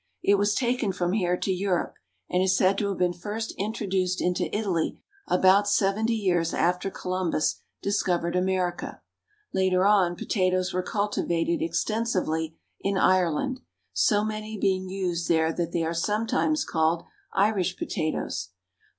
[0.23, 1.93] It was taken from here to Europe,
[2.27, 7.61] and is said to have been first introduced into Italy about seventy years after Columbus
[7.83, 9.03] discovered America.
[9.53, 13.59] Later on potatoes were cultivated extensively in Ireland,
[13.93, 17.03] so many being used there that they are sometimes called
[17.35, 18.49] Irish potatoes.